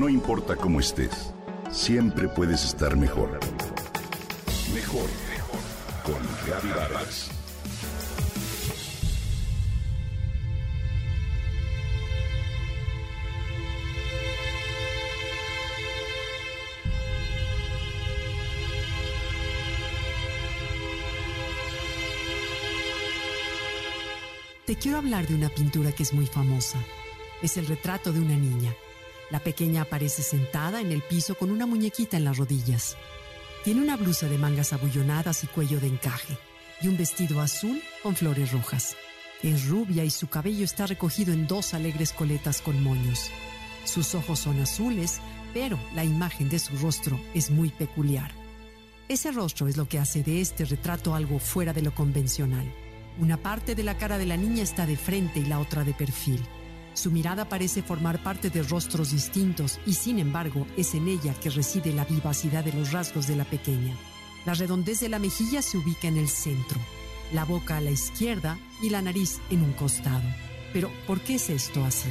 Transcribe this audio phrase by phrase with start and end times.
[0.00, 1.34] No importa cómo estés,
[1.70, 3.38] siempre puedes estar mejor.
[4.72, 5.60] Mejor, mejor.
[6.02, 7.30] Con Vargas.
[24.64, 26.78] Te quiero hablar de una pintura que es muy famosa.
[27.42, 28.74] Es el retrato de una niña.
[29.30, 32.96] La pequeña aparece sentada en el piso con una muñequita en las rodillas.
[33.64, 36.36] Tiene una blusa de mangas abullonadas y cuello de encaje,
[36.80, 38.96] y un vestido azul con flores rojas.
[39.42, 43.30] Es rubia y su cabello está recogido en dos alegres coletas con moños.
[43.84, 45.20] Sus ojos son azules,
[45.54, 48.32] pero la imagen de su rostro es muy peculiar.
[49.08, 52.72] Ese rostro es lo que hace de este retrato algo fuera de lo convencional.
[53.18, 55.94] Una parte de la cara de la niña está de frente y la otra de
[55.94, 56.40] perfil.
[56.94, 61.50] Su mirada parece formar parte de rostros distintos y sin embargo es en ella que
[61.50, 63.96] reside la vivacidad de los rasgos de la pequeña.
[64.44, 66.80] La redondez de la mejilla se ubica en el centro,
[67.32, 70.28] la boca a la izquierda y la nariz en un costado.
[70.72, 72.10] Pero, ¿por qué es esto así?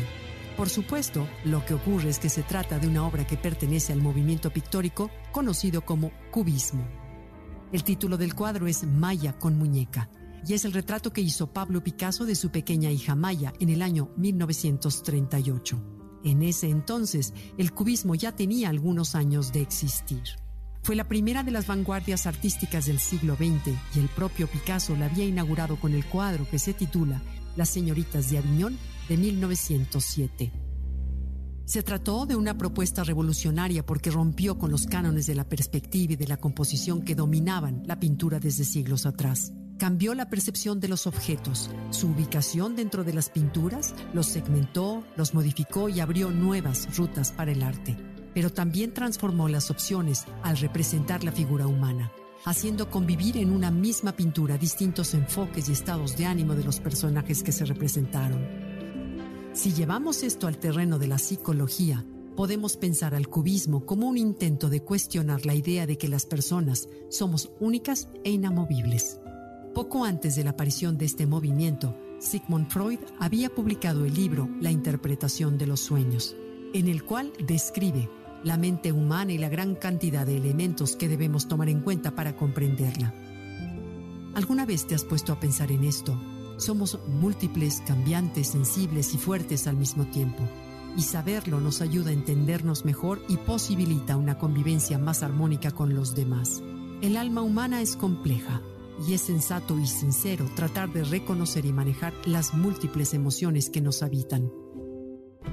[0.55, 4.02] Por supuesto, lo que ocurre es que se trata de una obra que pertenece al
[4.02, 6.85] movimiento pictórico conocido como cubismo.
[7.72, 10.09] El título del cuadro es Maya con muñeca
[10.47, 13.81] y es el retrato que hizo Pablo Picasso de su pequeña hija Maya en el
[13.81, 15.99] año 1938.
[16.23, 20.23] En ese entonces, el cubismo ya tenía algunos años de existir.
[20.83, 25.05] Fue la primera de las vanguardias artísticas del siglo XX y el propio Picasso la
[25.05, 27.21] había inaugurado con el cuadro que se titula
[27.55, 30.51] Las señoritas de Aviñón de 1907.
[31.65, 36.15] Se trató de una propuesta revolucionaria porque rompió con los cánones de la perspectiva y
[36.15, 41.08] de la composición que dominaban la pintura desde siglos atrás cambió la percepción de los
[41.08, 47.31] objetos, su ubicación dentro de las pinturas, los segmentó, los modificó y abrió nuevas rutas
[47.31, 47.97] para el arte.
[48.35, 52.11] Pero también transformó las opciones al representar la figura humana,
[52.45, 57.41] haciendo convivir en una misma pintura distintos enfoques y estados de ánimo de los personajes
[57.41, 58.46] que se representaron.
[59.53, 64.69] Si llevamos esto al terreno de la psicología, podemos pensar al cubismo como un intento
[64.69, 69.19] de cuestionar la idea de que las personas somos únicas e inamovibles.
[69.74, 74.72] Poco antes de la aparición de este movimiento, Sigmund Freud había publicado el libro La
[74.72, 76.35] interpretación de los sueños,
[76.74, 78.09] en el cual describe
[78.44, 82.35] la mente humana y la gran cantidad de elementos que debemos tomar en cuenta para
[82.35, 83.13] comprenderla.
[84.34, 86.19] ¿Alguna vez te has puesto a pensar en esto?
[86.58, 90.44] Somos múltiples, cambiantes, sensibles y fuertes al mismo tiempo.
[90.97, 96.16] Y saberlo nos ayuda a entendernos mejor y posibilita una convivencia más armónica con los
[96.16, 96.63] demás.
[97.02, 98.62] El alma humana es compleja
[99.07, 104.03] y es sensato y sincero tratar de reconocer y manejar las múltiples emociones que nos
[104.03, 104.51] habitan.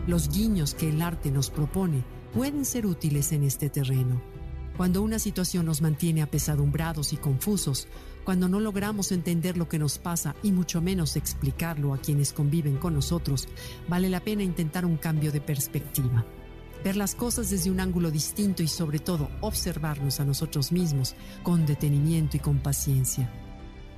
[0.07, 4.21] Los guiños que el arte nos propone pueden ser útiles en este terreno.
[4.77, 7.89] Cuando una situación nos mantiene apesadumbrados y confusos,
[8.25, 12.77] cuando no logramos entender lo que nos pasa y mucho menos explicarlo a quienes conviven
[12.77, 13.49] con nosotros,
[13.89, 16.27] vale la pena intentar un cambio de perspectiva.
[16.87, 21.67] Ver las cosas desde un ángulo distinto y sobre todo observarnos a nosotros mismos con
[21.67, 23.29] detenimiento y con paciencia.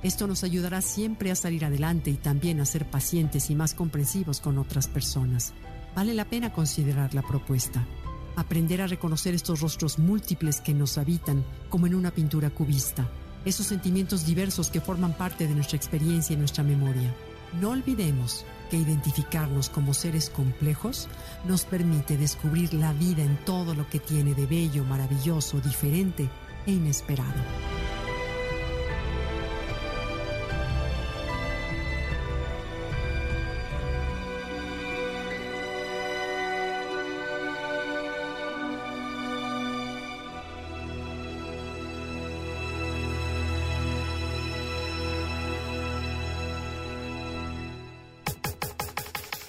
[0.01, 4.41] Esto nos ayudará siempre a salir adelante y también a ser pacientes y más comprensivos
[4.41, 5.53] con otras personas.
[5.95, 7.85] Vale la pena considerar la propuesta.
[8.35, 13.07] Aprender a reconocer estos rostros múltiples que nos habitan como en una pintura cubista.
[13.45, 17.13] Esos sentimientos diversos que forman parte de nuestra experiencia y nuestra memoria.
[17.53, 21.07] No olvidemos que identificarnos como seres complejos
[21.45, 26.29] nos permite descubrir la vida en todo lo que tiene de bello, maravilloso, diferente
[26.65, 27.78] e inesperado.